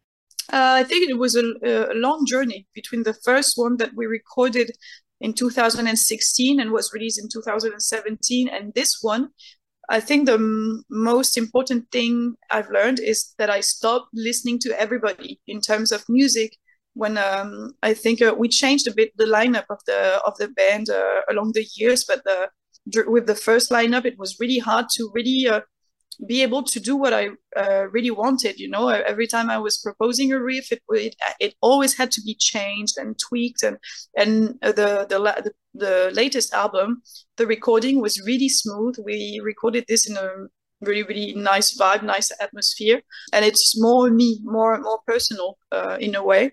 Uh, 0.53 0.81
I 0.81 0.85
think 0.85 1.09
it 1.09 1.19
was 1.19 1.37
a, 1.37 1.45
a, 1.63 1.95
long 1.95 2.27
journey 2.27 2.67
between 2.75 3.03
the 3.03 3.15
first 3.15 3.57
one 3.57 3.77
that 3.77 3.91
we 3.95 4.07
recorded 4.07 4.73
in 5.21 5.35
2016 5.35 6.61
and 6.61 6.71
was 6.71 6.93
released 6.93 7.19
in 7.19 7.29
2017. 7.29 8.49
And 8.49 8.73
this 8.75 8.99
one, 9.03 9.31
I 9.89 10.01
think 10.01 10.27
the 10.27 10.35
m- 10.35 10.85
most 10.89 11.37
important 11.37 11.91
thing 11.91 12.37
I've 12.51 12.71
learned 12.71 13.01
is 13.01 13.35
that 13.39 13.51
I 13.51 13.61
stopped 13.61 14.09
listening 14.15 14.59
to 14.61 14.81
everybody 14.81 15.41
in 15.47 15.61
terms 15.61 15.93
of 15.93 16.05
music. 16.09 16.57
When 16.95 17.19
um, 17.19 17.73
I 17.83 17.95
think 17.95 18.23
uh, 18.23 18.35
we 18.37 18.49
changed 18.49 18.89
a 18.89 18.95
bit 18.95 19.13
the 19.17 19.25
lineup 19.25 19.67
of 19.71 19.79
the 19.87 20.21
of 20.25 20.37
the 20.39 20.49
band 20.49 20.91
uh, 20.91 21.21
along 21.31 21.53
the 21.53 21.67
years, 21.77 22.05
but 22.05 22.23
the 22.25 22.51
with 23.07 23.27
the 23.27 23.35
first 23.35 23.71
lineup, 23.71 24.05
it 24.05 24.19
was 24.19 24.39
really 24.41 24.59
hard 24.59 24.87
to 24.95 25.11
really 25.15 25.47
uh, 25.47 25.61
be 26.27 26.43
able 26.43 26.63
to 26.63 26.81
do 26.81 26.97
what 26.97 27.13
I 27.13 27.31
uh, 27.57 27.87
really 27.91 28.11
wanted. 28.11 28.59
You 28.59 28.69
know, 28.69 28.89
every 28.89 29.27
time 29.27 29.51
I 29.51 29.59
was 29.59 29.79
proposing 29.79 30.33
a 30.33 30.41
riff, 30.41 30.71
it, 30.73 30.83
it 30.91 31.17
it 31.39 31.55
always 31.61 31.97
had 31.97 32.11
to 32.13 32.23
be 32.23 32.35
changed 32.35 32.99
and 32.99 33.19
tweaked. 33.19 33.63
And 33.63 33.79
and 34.17 34.59
the 34.61 35.07
the 35.09 35.53
the, 35.75 36.11
latest 36.13 36.53
album, 36.53 37.03
the 37.37 37.47
recording 37.47 38.01
was 38.01 38.21
really 38.21 38.49
smooth. 38.49 38.97
We 39.05 39.41
recorded 39.43 39.85
this 39.89 40.09
in 40.09 40.17
a 40.17 40.29
really 40.81 41.03
really 41.05 41.35
nice 41.35 41.77
vibe, 41.77 42.03
nice 42.03 42.31
atmosphere, 42.41 43.03
and 43.33 43.45
it's 43.45 43.81
more 43.81 44.11
me, 44.11 44.41
more 44.43 44.79
more 44.81 45.01
personal 45.07 45.59
uh, 45.73 45.97
in 46.01 46.15
a 46.15 46.23
way, 46.23 46.53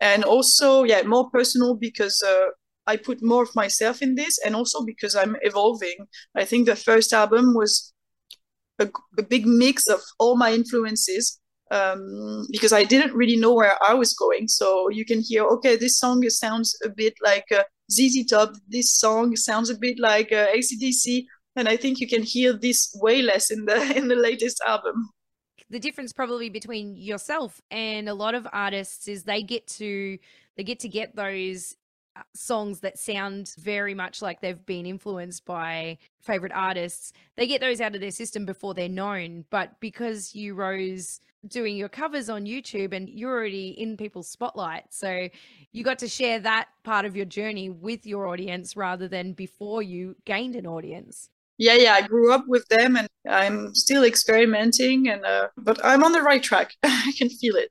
and 0.00 0.24
also 0.24 0.84
yeah, 0.84 1.02
more 1.02 1.30
personal 1.30 1.74
because. 1.74 2.22
Uh, 2.22 2.50
I 2.86 2.96
put 2.96 3.22
more 3.22 3.44
of 3.44 3.54
myself 3.54 4.02
in 4.02 4.16
this, 4.16 4.38
and 4.44 4.56
also 4.56 4.84
because 4.84 5.14
I'm 5.14 5.36
evolving. 5.42 6.08
I 6.34 6.44
think 6.44 6.66
the 6.66 6.74
first 6.74 7.12
album 7.12 7.54
was 7.54 7.92
a, 8.80 8.90
a 9.18 9.22
big 9.22 9.46
mix 9.46 9.86
of 9.86 10.00
all 10.18 10.36
my 10.36 10.52
influences 10.52 11.40
um, 11.70 12.46
because 12.50 12.72
I 12.72 12.84
didn't 12.84 13.14
really 13.14 13.36
know 13.36 13.54
where 13.54 13.76
I 13.86 13.94
was 13.94 14.14
going. 14.14 14.48
So 14.48 14.88
you 14.90 15.04
can 15.04 15.20
hear, 15.20 15.44
okay, 15.44 15.76
this 15.76 15.98
song 15.98 16.28
sounds 16.28 16.76
a 16.84 16.88
bit 16.88 17.14
like 17.22 17.46
uh, 17.52 17.64
ZZ 17.90 18.26
Top. 18.26 18.54
This 18.68 18.94
song 18.94 19.36
sounds 19.36 19.70
a 19.70 19.78
bit 19.78 19.98
like 19.98 20.32
uh, 20.32 20.48
ACDC, 20.48 21.24
and 21.56 21.68
I 21.68 21.76
think 21.76 22.00
you 22.00 22.08
can 22.08 22.22
hear 22.22 22.52
this 22.52 22.90
way 23.00 23.22
less 23.22 23.50
in 23.50 23.64
the 23.66 23.76
in 23.96 24.08
the 24.08 24.16
latest 24.16 24.60
album. 24.66 25.10
The 25.68 25.78
difference 25.78 26.12
probably 26.12 26.50
between 26.50 26.96
yourself 26.96 27.60
and 27.70 28.08
a 28.08 28.14
lot 28.14 28.34
of 28.34 28.46
artists 28.52 29.06
is 29.06 29.22
they 29.22 29.42
get 29.42 29.68
to 29.78 30.18
they 30.56 30.64
get 30.64 30.80
to 30.80 30.88
get 30.88 31.14
those 31.14 31.76
songs 32.34 32.80
that 32.80 32.98
sound 32.98 33.54
very 33.58 33.94
much 33.94 34.22
like 34.22 34.40
they've 34.40 34.64
been 34.66 34.86
influenced 34.86 35.44
by 35.44 35.98
favorite 36.20 36.52
artists. 36.54 37.12
They 37.36 37.46
get 37.46 37.60
those 37.60 37.80
out 37.80 37.94
of 37.94 38.00
their 38.00 38.10
system 38.10 38.44
before 38.44 38.74
they're 38.74 38.88
known, 38.88 39.44
but 39.50 39.78
because 39.80 40.34
you 40.34 40.54
rose 40.54 41.20
doing 41.46 41.76
your 41.76 41.88
covers 41.88 42.28
on 42.28 42.44
YouTube 42.44 42.92
and 42.92 43.08
you're 43.08 43.32
already 43.32 43.70
in 43.70 43.96
people's 43.96 44.28
spotlight. 44.28 44.84
So 44.90 45.28
you 45.72 45.84
got 45.84 45.98
to 46.00 46.08
share 46.08 46.38
that 46.40 46.68
part 46.84 47.04
of 47.04 47.16
your 47.16 47.24
journey 47.24 47.70
with 47.70 48.06
your 48.06 48.26
audience 48.26 48.76
rather 48.76 49.08
than 49.08 49.32
before 49.32 49.82
you 49.82 50.16
gained 50.24 50.56
an 50.56 50.66
audience. 50.66 51.30
Yeah, 51.56 51.74
yeah, 51.74 51.92
I 51.92 52.02
grew 52.02 52.32
up 52.32 52.44
with 52.46 52.66
them 52.68 52.96
and 52.96 53.08
I'm 53.28 53.74
still 53.74 54.04
experimenting 54.04 55.08
and 55.08 55.24
uh, 55.24 55.48
but 55.58 55.78
I'm 55.84 56.04
on 56.04 56.12
the 56.12 56.22
right 56.22 56.42
track. 56.42 56.74
I 56.82 57.12
can 57.16 57.28
feel 57.28 57.56
it. 57.56 57.68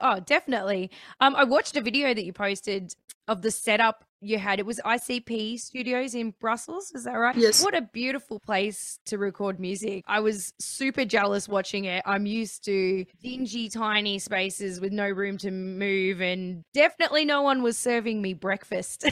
Oh, 0.00 0.20
definitely. 0.20 0.90
Um, 1.20 1.36
I 1.36 1.44
watched 1.44 1.76
a 1.76 1.80
video 1.80 2.14
that 2.14 2.24
you 2.24 2.32
posted 2.32 2.94
of 3.28 3.42
the 3.42 3.50
setup 3.50 4.04
you 4.20 4.38
had. 4.38 4.58
It 4.58 4.66
was 4.66 4.80
ICP 4.84 5.58
Studios 5.58 6.14
in 6.14 6.34
Brussels. 6.40 6.92
Is 6.94 7.04
that 7.04 7.14
right? 7.14 7.36
Yes. 7.36 7.62
What 7.62 7.74
a 7.74 7.82
beautiful 7.82 8.38
place 8.38 8.98
to 9.06 9.18
record 9.18 9.58
music. 9.58 10.04
I 10.06 10.20
was 10.20 10.52
super 10.58 11.04
jealous 11.04 11.48
watching 11.48 11.84
it. 11.86 12.02
I'm 12.06 12.26
used 12.26 12.64
to 12.66 13.04
dingy, 13.22 13.68
tiny 13.68 14.18
spaces 14.18 14.80
with 14.80 14.92
no 14.92 15.08
room 15.08 15.38
to 15.38 15.50
move, 15.50 16.20
and 16.20 16.64
definitely 16.74 17.24
no 17.24 17.42
one 17.42 17.62
was 17.62 17.78
serving 17.78 18.20
me 18.20 18.34
breakfast. 18.34 19.04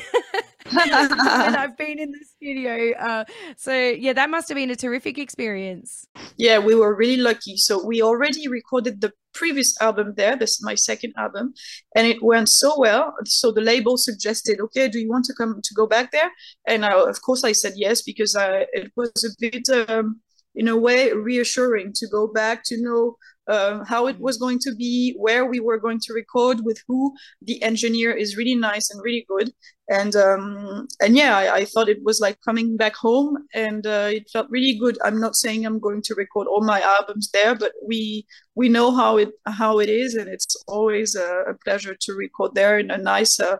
and 0.71 1.57
I've 1.57 1.77
been 1.79 1.99
in 1.99 2.12
the 2.12 2.25
studio. 2.25 2.93
Uh, 2.99 3.25
so 3.57 3.73
yeah, 3.73 4.12
that 4.12 4.31
must 4.31 4.49
have 4.49 4.57
been 4.57 4.71
a 4.71 4.77
terrific 4.77 5.19
experience. 5.19 6.07
Yeah, 6.37 6.59
we 6.59 6.75
were 6.75 6.95
really 6.95 7.17
lucky. 7.17 7.57
So 7.57 7.85
we 7.85 8.03
already 8.03 8.49
recorded 8.49 9.00
the 9.00 9.12
previous 9.35 9.81
album 9.81 10.15
there. 10.17 10.37
This 10.37 10.53
is 10.53 10.62
my 10.62 10.75
second 10.75 11.15
album, 11.17 11.55
and 11.95 12.07
it 12.07 12.23
went 12.23 12.49
so 12.49 12.79
well. 12.79 13.15
So 13.25 13.53
the 13.53 13.61
label 13.61 13.97
suggested, 13.97 14.61
okay, 14.61 14.88
do 14.99 15.05
you 15.05 15.11
want 15.11 15.25
to 15.26 15.35
come 15.35 15.61
to 15.62 15.75
go 15.75 15.87
back 15.87 16.11
there? 16.11 16.31
And 16.67 16.85
I, 16.85 16.93
of 16.93 17.23
course, 17.23 17.45
I 17.45 17.52
said 17.52 17.75
yes 17.76 18.02
because 18.02 18.35
I, 18.35 18.67
it 18.73 18.93
was 18.97 19.25
a 19.25 19.33
bit, 19.38 19.69
um, 19.69 20.21
in 20.55 20.69
a 20.69 20.76
way, 20.76 21.12
reassuring 21.12 21.93
to 21.95 22.09
go 22.09 22.26
back 22.26 22.64
to 22.64 22.83
know 22.83 23.17
uh, 23.49 23.83
how 23.85 24.07
it 24.07 24.19
was 24.21 24.37
going 24.37 24.59
to 24.59 24.75
be, 24.75 25.14
where 25.17 25.47
we 25.47 25.59
were 25.59 25.78
going 25.78 25.99
to 25.99 26.12
record, 26.12 26.59
with 26.64 26.83
who. 26.87 27.14
The 27.43 27.62
engineer 27.62 28.12
is 28.12 28.37
really 28.37 28.55
nice 28.55 28.90
and 28.90 29.02
really 29.02 29.25
good, 29.26 29.52
and 29.88 30.14
um, 30.14 30.87
and 31.00 31.17
yeah, 31.17 31.37
I, 31.37 31.55
I, 31.57 31.64
thought 31.64 31.88
it 31.88 32.02
was 32.05 32.21
like 32.21 32.38
coming 32.43 32.76
back 32.76 32.95
home, 32.95 33.38
and 33.55 33.87
uh, 33.87 34.11
it 34.12 34.28
felt 34.31 34.50
really 34.50 34.78
good. 34.78 34.99
I'm 35.02 35.19
not 35.19 35.35
saying 35.35 35.64
I'm 35.64 35.78
going 35.78 36.02
to 36.02 36.14
record 36.14 36.47
all 36.47 36.62
my 36.62 36.83
albums 36.83 37.31
there, 37.33 37.55
but 37.55 37.73
we 37.87 38.26
we 38.55 38.69
know 38.69 38.95
how 38.95 39.17
it 39.17 39.31
how 39.47 39.78
it 39.78 39.88
is, 39.88 40.14
and 40.14 40.28
it's 40.28 40.55
always 40.67 41.14
a, 41.14 41.45
a 41.49 41.55
pleasure 41.64 41.97
to 41.99 42.12
record 42.12 42.55
there 42.55 42.78
in 42.78 42.90
a 42.90 42.99
nice. 42.99 43.40
Uh, 43.40 43.57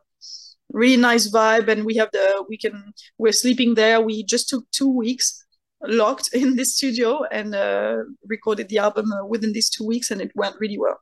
really 0.73 1.01
nice 1.01 1.31
vibe 1.31 1.69
and 1.69 1.85
we 1.85 1.95
have 1.95 2.11
the 2.13 2.45
we 2.49 2.57
can 2.57 2.93
we're 3.17 3.33
sleeping 3.33 3.75
there 3.75 4.01
we 4.01 4.23
just 4.23 4.49
took 4.49 4.71
two 4.71 4.91
weeks 4.91 5.47
locked 5.83 6.31
in 6.33 6.57
this 6.57 6.77
studio 6.77 7.25
and 7.31 7.55
uh, 7.55 7.99
recorded 8.27 8.69
the 8.69 8.79
album 8.79 9.13
uh, 9.13 9.25
within 9.27 9.53
these 9.53 9.71
two 9.71 9.87
weeks, 9.87 10.11
and 10.11 10.21
it 10.21 10.33
went 10.35 10.57
really 10.59 10.79
well. 10.79 11.01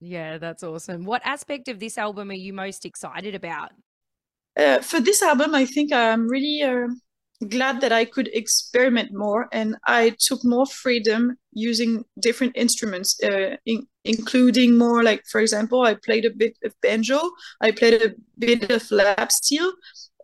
Yeah, 0.00 0.38
that's 0.38 0.62
awesome. 0.62 1.04
What 1.04 1.22
aspect 1.24 1.68
of 1.68 1.80
this 1.80 1.96
album 1.96 2.30
are 2.30 2.34
you 2.34 2.52
most 2.52 2.84
excited 2.84 3.34
about? 3.34 3.70
Uh, 4.56 4.80
for 4.80 5.00
this 5.00 5.22
album, 5.22 5.54
I 5.54 5.64
think 5.64 5.92
I'm 5.92 6.28
really 6.28 6.62
uh, 6.62 6.88
glad 7.48 7.80
that 7.80 7.92
I 7.92 8.04
could 8.04 8.28
experiment 8.32 9.10
more 9.12 9.48
and 9.52 9.76
I 9.86 10.16
took 10.18 10.44
more 10.44 10.66
freedom 10.66 11.36
using 11.52 12.04
different 12.20 12.56
instruments, 12.56 13.18
uh, 13.22 13.56
in, 13.66 13.86
including 14.04 14.76
more 14.76 15.02
like, 15.02 15.22
for 15.30 15.40
example, 15.40 15.82
I 15.82 15.94
played 15.94 16.24
a 16.24 16.30
bit 16.30 16.56
of 16.64 16.74
banjo, 16.82 17.20
I 17.60 17.70
played 17.70 18.02
a 18.02 18.14
bit 18.38 18.70
of 18.70 18.90
lap 18.90 19.32
steel, 19.32 19.72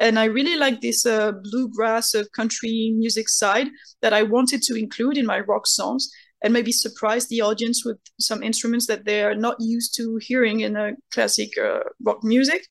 and 0.00 0.18
I 0.18 0.24
really 0.24 0.56
like 0.56 0.80
this 0.80 1.06
uh, 1.06 1.32
bluegrass 1.32 2.14
uh, 2.14 2.24
country 2.34 2.92
music 2.96 3.28
side 3.28 3.68
that 4.02 4.12
I 4.12 4.22
wanted 4.22 4.62
to 4.62 4.74
include 4.74 5.18
in 5.18 5.26
my 5.26 5.40
rock 5.40 5.66
songs 5.66 6.10
and 6.42 6.52
maybe 6.52 6.72
surprise 6.72 7.28
the 7.28 7.42
audience 7.42 7.84
with 7.84 7.98
some 8.18 8.42
instruments 8.42 8.86
that 8.86 9.04
they're 9.04 9.34
not 9.34 9.56
used 9.60 9.94
to 9.96 10.18
hearing 10.22 10.60
in 10.60 10.76
a 10.76 10.92
classic 11.12 11.50
uh, 11.62 11.80
rock 12.02 12.24
music. 12.24 12.66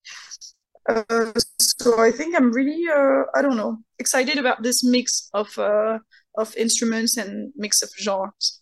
Uh, 0.90 1.32
so 1.60 2.00
I 2.00 2.12
think 2.12 2.36
I'm 2.36 2.52
really, 2.52 2.84
uh, 2.90 3.24
I 3.36 3.42
don't 3.42 3.58
know, 3.58 3.78
excited 4.00 4.38
about 4.38 4.64
this 4.64 4.84
mix 4.84 5.30
of 5.34 5.58
uh, 5.58 6.00
of 6.38 6.56
instruments 6.58 7.18
and 7.18 7.54
mix 7.56 7.82
of 7.82 7.90
genres. 8.00 8.62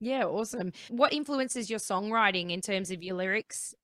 Yeah, 0.00 0.24
awesome. 0.24 0.72
What 0.88 1.12
influences 1.12 1.68
your 1.68 1.78
songwriting 1.78 2.50
in 2.50 2.60
terms 2.60 2.90
of 2.90 3.02
your 3.02 3.16
lyrics? 3.16 3.74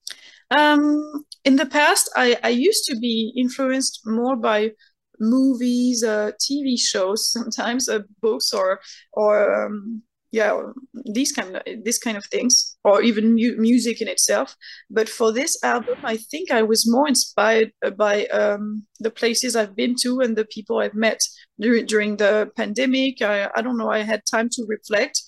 Um, 0.57 1.25
in 1.45 1.55
the 1.57 1.65
past, 1.67 2.09
I, 2.15 2.37
I 2.43 2.49
used 2.49 2.85
to 2.85 2.97
be 2.97 3.33
influenced 3.37 4.01
more 4.05 4.35
by 4.35 4.71
movies, 5.19 6.03
uh, 6.03 6.31
TV 6.41 6.79
shows, 6.79 7.31
sometimes 7.31 7.89
uh, 7.89 7.99
books, 8.21 8.53
or 8.53 8.79
or 9.13 9.65
um, 9.65 10.03
yeah, 10.31 10.61
these 11.05 11.31
kind 11.31 11.55
of 11.55 11.63
these 11.83 11.99
kind 11.99 12.17
of 12.17 12.25
things, 12.25 12.77
or 12.83 13.01
even 13.01 13.35
mu- 13.35 13.55
music 13.57 14.01
in 14.01 14.07
itself. 14.07 14.55
But 14.89 15.07
for 15.07 15.31
this 15.31 15.61
album, 15.63 15.97
I 16.03 16.17
think 16.17 16.51
I 16.51 16.63
was 16.63 16.89
more 16.89 17.07
inspired 17.07 17.71
by 17.95 18.25
um, 18.27 18.85
the 18.99 19.11
places 19.11 19.55
I've 19.55 19.75
been 19.75 19.95
to 20.01 20.19
and 20.19 20.35
the 20.35 20.45
people 20.45 20.79
I've 20.79 20.95
met 20.95 21.21
during 21.59 21.85
during 21.85 22.17
the 22.17 22.51
pandemic. 22.57 23.21
I, 23.21 23.49
I 23.55 23.61
don't 23.61 23.77
know. 23.77 23.89
I 23.89 23.99
had 23.99 24.21
time 24.29 24.49
to 24.53 24.65
reflect 24.67 25.21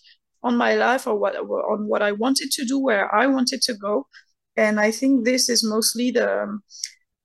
on 0.43 0.57
my 0.57 0.75
life 0.75 1.07
or 1.07 1.15
what 1.17 1.35
on 1.35 1.87
what 1.87 2.01
I 2.01 2.11
wanted 2.11 2.51
to 2.51 2.65
do, 2.65 2.79
where 2.79 3.13
I 3.13 3.27
wanted 3.27 3.61
to 3.63 3.73
go, 3.75 4.07
and 4.57 4.79
I 4.79 4.91
think 4.91 5.25
this 5.25 5.49
is 5.49 5.63
mostly 5.63 6.11
the 6.11 6.59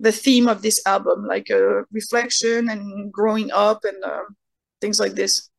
the 0.00 0.12
theme 0.12 0.48
of 0.48 0.62
this 0.62 0.80
album, 0.86 1.26
like 1.26 1.50
a 1.50 1.84
reflection 1.92 2.68
and 2.68 3.12
growing 3.12 3.50
up 3.52 3.80
and 3.84 4.02
uh, 4.04 4.24
things 4.80 5.00
like 5.00 5.14
this. 5.14 5.50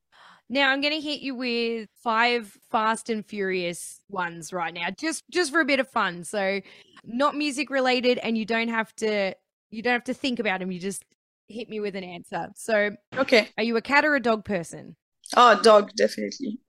Now 0.49 0.69
I'm 0.69 0.81
going 0.81 0.93
to 0.93 1.01
hit 1.01 1.21
you 1.21 1.35
with 1.35 1.89
five 2.03 2.55
fast 2.69 3.09
and 3.09 3.25
furious 3.25 4.01
ones 4.09 4.53
right 4.53 4.73
now, 4.73 4.89
just 4.97 5.23
just 5.31 5.51
for 5.51 5.59
a 5.59 5.65
bit 5.65 5.79
of 5.79 5.89
fun. 5.89 6.23
So, 6.23 6.61
not 7.03 7.35
music 7.35 7.69
related, 7.69 8.19
and 8.19 8.37
you 8.37 8.45
don't 8.45 8.69
have 8.69 8.95
to 8.97 9.33
you 9.71 9.81
don't 9.81 9.93
have 9.93 10.03
to 10.05 10.13
think 10.13 10.39
about 10.39 10.59
them. 10.59 10.71
You 10.71 10.79
just 10.79 11.03
hit 11.47 11.69
me 11.69 11.79
with 11.79 11.95
an 11.95 12.03
answer. 12.03 12.49
So, 12.55 12.91
okay, 13.17 13.49
are 13.57 13.63
you 13.63 13.75
a 13.77 13.81
cat 13.81 14.05
or 14.05 14.15
a 14.15 14.21
dog 14.21 14.45
person? 14.45 14.95
Oh, 15.35 15.59
dog, 15.61 15.91
definitely. 15.95 16.59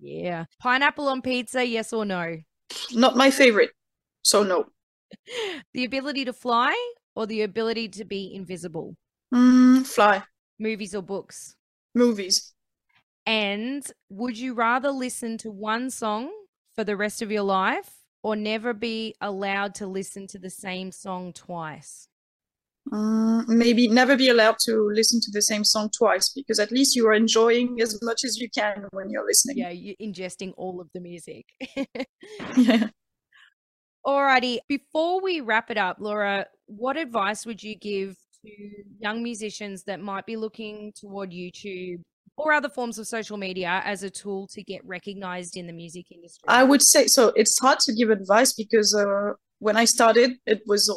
Yeah. 0.00 0.46
Pineapple 0.60 1.08
on 1.08 1.22
pizza, 1.22 1.64
yes 1.64 1.92
or 1.92 2.04
no? 2.04 2.38
Not 2.92 3.16
my 3.16 3.30
favorite. 3.30 3.70
So 4.22 4.42
no. 4.42 4.66
the 5.74 5.84
ability 5.84 6.24
to 6.24 6.32
fly 6.32 6.74
or 7.14 7.26
the 7.26 7.42
ability 7.42 7.88
to 7.90 8.04
be 8.04 8.34
invisible? 8.34 8.96
Mm, 9.32 9.86
fly. 9.86 10.22
Movies 10.58 10.94
or 10.94 11.02
books? 11.02 11.56
Movies. 11.94 12.51
And 13.26 13.86
would 14.08 14.36
you 14.36 14.54
rather 14.54 14.90
listen 14.90 15.38
to 15.38 15.50
one 15.50 15.90
song 15.90 16.30
for 16.74 16.84
the 16.84 16.96
rest 16.96 17.22
of 17.22 17.30
your 17.30 17.42
life 17.42 17.90
or 18.22 18.36
never 18.36 18.72
be 18.72 19.14
allowed 19.20 19.74
to 19.76 19.86
listen 19.86 20.26
to 20.28 20.38
the 20.38 20.50
same 20.50 20.90
song 20.90 21.32
twice? 21.32 22.08
Mm, 22.90 23.46
maybe 23.46 23.86
never 23.86 24.16
be 24.16 24.28
allowed 24.28 24.56
to 24.64 24.90
listen 24.92 25.20
to 25.20 25.30
the 25.30 25.42
same 25.42 25.62
song 25.62 25.88
twice 25.96 26.30
because 26.30 26.58
at 26.58 26.72
least 26.72 26.96
you 26.96 27.06
are 27.06 27.12
enjoying 27.12 27.80
as 27.80 28.02
much 28.02 28.24
as 28.24 28.38
you 28.38 28.50
can 28.50 28.86
when 28.90 29.08
you're 29.08 29.24
listening. 29.24 29.58
Yeah, 29.58 29.70
you're 29.70 29.94
ingesting 30.00 30.52
all 30.56 30.80
of 30.80 30.88
the 30.92 31.00
music. 31.00 31.46
yeah. 32.56 32.88
Alrighty, 34.04 34.58
before 34.68 35.22
we 35.22 35.40
wrap 35.40 35.70
it 35.70 35.78
up, 35.78 35.98
Laura, 36.00 36.46
what 36.66 36.96
advice 36.96 37.46
would 37.46 37.62
you 37.62 37.76
give 37.76 38.16
to 38.44 38.50
young 38.98 39.22
musicians 39.22 39.84
that 39.84 40.00
might 40.00 40.26
be 40.26 40.34
looking 40.34 40.92
toward 40.96 41.30
YouTube 41.30 42.00
or 42.36 42.52
other 42.52 42.68
forms 42.68 42.98
of 42.98 43.06
social 43.06 43.36
media 43.36 43.82
as 43.84 44.02
a 44.02 44.10
tool 44.10 44.46
to 44.48 44.62
get 44.62 44.84
recognized 44.84 45.56
in 45.56 45.66
the 45.66 45.72
music 45.72 46.06
industry? 46.10 46.44
I 46.48 46.64
would 46.64 46.82
say 46.82 47.06
so. 47.06 47.32
It's 47.36 47.58
hard 47.58 47.78
to 47.80 47.92
give 47.92 48.10
advice 48.10 48.52
because 48.52 48.94
uh, 48.94 49.32
when 49.58 49.76
I 49.76 49.84
started, 49.84 50.32
it 50.46 50.62
was 50.66 50.90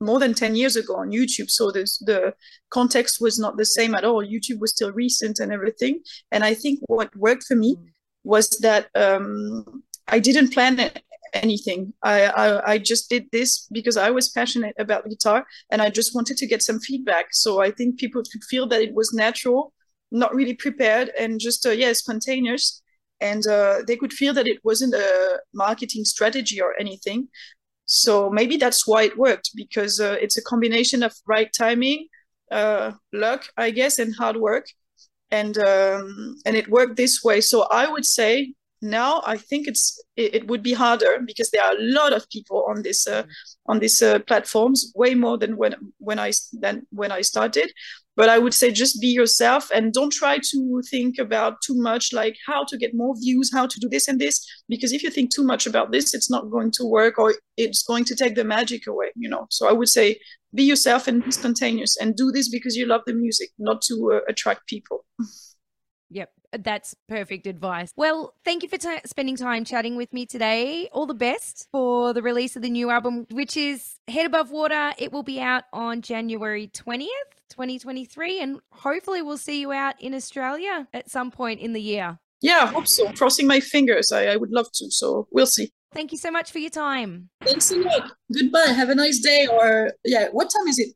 more 0.00 0.18
than 0.18 0.34
10 0.34 0.54
years 0.54 0.76
ago 0.76 0.96
on 0.96 1.10
YouTube. 1.10 1.50
So 1.50 1.70
this, 1.70 1.98
the 1.98 2.34
context 2.70 3.20
was 3.20 3.38
not 3.38 3.56
the 3.56 3.64
same 3.64 3.94
at 3.94 4.04
all. 4.04 4.24
YouTube 4.24 4.60
was 4.60 4.72
still 4.72 4.92
recent 4.92 5.38
and 5.38 5.52
everything. 5.52 6.00
And 6.30 6.44
I 6.44 6.54
think 6.54 6.80
what 6.86 7.14
worked 7.16 7.44
for 7.44 7.56
me 7.56 7.76
mm. 7.76 7.86
was 8.22 8.48
that 8.60 8.88
um, 8.94 9.82
I 10.08 10.18
didn't 10.18 10.52
plan 10.52 10.76
anything. 11.32 11.92
I, 12.02 12.26
I, 12.26 12.72
I 12.72 12.78
just 12.78 13.10
did 13.10 13.26
this 13.32 13.66
because 13.72 13.96
I 13.96 14.10
was 14.10 14.28
passionate 14.28 14.74
about 14.78 15.08
guitar 15.08 15.46
and 15.70 15.82
I 15.82 15.90
just 15.90 16.14
wanted 16.14 16.36
to 16.38 16.46
get 16.46 16.62
some 16.62 16.78
feedback. 16.78 17.26
So 17.32 17.60
I 17.60 17.70
think 17.70 17.98
people 17.98 18.22
could 18.30 18.44
feel 18.44 18.66
that 18.68 18.82
it 18.82 18.94
was 18.94 19.12
natural, 19.12 19.72
not 20.10 20.34
really 20.34 20.54
prepared, 20.54 21.10
and 21.18 21.40
just 21.40 21.66
uh, 21.66 21.70
yeah, 21.70 21.92
spontaneous. 21.92 22.82
And 23.20 23.46
uh, 23.46 23.82
they 23.86 23.96
could 23.96 24.12
feel 24.12 24.34
that 24.34 24.46
it 24.46 24.58
wasn't 24.64 24.94
a 24.94 25.40
marketing 25.54 26.04
strategy 26.04 26.60
or 26.60 26.74
anything. 26.78 27.28
So 27.86 28.28
maybe 28.30 28.56
that's 28.56 28.86
why 28.86 29.04
it 29.04 29.16
worked 29.16 29.50
because 29.54 30.00
uh, 30.00 30.16
it's 30.20 30.36
a 30.36 30.42
combination 30.42 31.02
of 31.02 31.14
right 31.26 31.50
timing, 31.56 32.08
uh, 32.50 32.92
luck, 33.12 33.46
I 33.56 33.70
guess, 33.70 33.98
and 33.98 34.14
hard 34.16 34.36
work 34.36 34.66
and 35.34 35.58
um, 35.58 36.36
and 36.46 36.56
it 36.56 36.68
worked 36.68 36.96
this 36.96 37.22
way. 37.24 37.40
So 37.40 37.66
I 37.70 37.90
would 37.90 38.04
say 38.04 38.54
now 38.84 39.22
I 39.26 39.36
think 39.36 39.66
it's 39.66 40.00
it, 40.16 40.34
it, 40.34 40.46
would 40.46 40.62
be 40.62 40.74
harder 40.74 41.18
because 41.26 41.50
there 41.50 41.64
are 41.64 41.72
a 41.72 41.80
lot 41.80 42.12
of 42.12 42.28
people 42.28 42.64
on 42.68 42.82
this 42.82 43.06
uh, 43.08 43.24
on 43.66 43.78
these 43.78 44.02
uh, 44.02 44.18
platforms, 44.20 44.92
way 44.94 45.14
more 45.14 45.38
than 45.38 45.56
when 45.56 45.74
when 45.98 46.18
I 46.18 46.32
than 46.52 46.86
when 46.90 47.10
I 47.10 47.22
started. 47.22 47.72
But 48.16 48.28
I 48.28 48.38
would 48.38 48.54
say 48.54 48.70
just 48.70 49.00
be 49.00 49.08
yourself 49.08 49.70
and 49.74 49.92
don't 49.92 50.12
try 50.12 50.38
to 50.38 50.82
think 50.88 51.18
about 51.18 51.60
too 51.66 51.74
much 51.74 52.12
like 52.12 52.36
how 52.46 52.62
to 52.64 52.76
get 52.76 52.94
more 52.94 53.16
views, 53.18 53.50
how 53.52 53.66
to 53.66 53.80
do 53.80 53.88
this 53.88 54.06
and 54.06 54.20
this. 54.20 54.46
Because 54.68 54.92
if 54.92 55.02
you 55.02 55.10
think 55.10 55.34
too 55.34 55.42
much 55.42 55.66
about 55.66 55.90
this, 55.90 56.14
it's 56.14 56.30
not 56.30 56.50
going 56.50 56.70
to 56.72 56.84
work 56.84 57.18
or 57.18 57.34
it's 57.56 57.82
going 57.82 58.04
to 58.04 58.14
take 58.14 58.36
the 58.36 58.44
magic 58.44 58.86
away. 58.86 59.10
You 59.16 59.28
know. 59.30 59.46
So 59.50 59.66
I 59.68 59.72
would 59.72 59.88
say 59.88 60.20
be 60.54 60.62
yourself 60.62 61.08
and 61.08 61.24
be 61.24 61.32
spontaneous 61.32 61.96
and 61.96 62.14
do 62.14 62.30
this 62.30 62.48
because 62.48 62.76
you 62.76 62.86
love 62.86 63.02
the 63.06 63.14
music, 63.14 63.50
not 63.58 63.82
to 63.82 63.94
uh, 64.14 64.20
attract 64.28 64.68
people. 64.68 65.04
Yep, 66.14 66.30
that's 66.60 66.94
perfect 67.08 67.48
advice. 67.48 67.92
Well, 67.96 68.34
thank 68.44 68.62
you 68.62 68.68
for 68.68 68.78
t- 68.78 69.00
spending 69.04 69.34
time 69.34 69.64
chatting 69.64 69.96
with 69.96 70.12
me 70.12 70.26
today. 70.26 70.88
All 70.92 71.06
the 71.06 71.12
best 71.12 71.66
for 71.72 72.12
the 72.12 72.22
release 72.22 72.54
of 72.54 72.62
the 72.62 72.70
new 72.70 72.88
album, 72.88 73.26
which 73.32 73.56
is 73.56 73.96
Head 74.06 74.24
Above 74.24 74.52
Water. 74.52 74.92
It 74.96 75.10
will 75.10 75.24
be 75.24 75.40
out 75.40 75.64
on 75.72 76.02
January 76.02 76.68
20th, 76.68 77.08
2023, 77.50 78.40
and 78.40 78.60
hopefully 78.70 79.22
we'll 79.22 79.36
see 79.36 79.60
you 79.60 79.72
out 79.72 80.00
in 80.00 80.14
Australia 80.14 80.86
at 80.94 81.10
some 81.10 81.32
point 81.32 81.58
in 81.58 81.72
the 81.72 81.82
year. 81.82 82.20
Yeah, 82.40 82.60
I 82.62 82.66
hope 82.66 82.86
so. 82.86 83.10
Crossing 83.14 83.48
my 83.48 83.58
fingers. 83.58 84.12
I, 84.12 84.26
I 84.26 84.36
would 84.36 84.52
love 84.52 84.70
to. 84.74 84.92
So 84.92 85.26
we'll 85.32 85.46
see. 85.46 85.72
Thank 85.92 86.12
you 86.12 86.18
so 86.18 86.30
much 86.30 86.52
for 86.52 86.60
your 86.60 86.70
time. 86.70 87.28
Thanks 87.40 87.72
a 87.72 87.76
lot. 87.76 88.12
Goodbye. 88.32 88.68
Have 88.68 88.90
a 88.90 88.94
nice 88.94 89.18
day. 89.18 89.48
Or, 89.50 89.92
yeah, 90.04 90.28
what 90.30 90.44
time 90.44 90.68
is 90.68 90.78
it? 90.78 90.90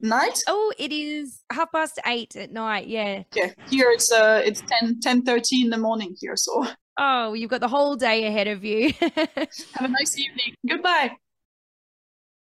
Night? 0.00 0.38
Oh, 0.46 0.72
it 0.78 0.92
is 0.92 1.42
half 1.50 1.72
past 1.72 1.98
eight 2.06 2.36
at 2.36 2.52
night. 2.52 2.86
Yeah. 2.86 3.24
Yeah. 3.34 3.50
Here 3.68 3.90
it's 3.90 4.12
uh 4.12 4.40
it's 4.44 4.62
10 4.80 5.00
10 5.00 5.22
30 5.22 5.62
in 5.62 5.70
the 5.70 5.78
morning 5.78 6.14
here. 6.20 6.36
So 6.36 6.66
Oh, 7.00 7.32
you've 7.32 7.50
got 7.50 7.60
the 7.60 7.68
whole 7.68 7.94
day 7.96 8.26
ahead 8.26 8.48
of 8.48 8.64
you. 8.64 8.92
Have 9.00 9.40
a 9.80 9.88
nice 9.88 10.18
evening. 10.18 10.54
Goodbye. 10.68 11.12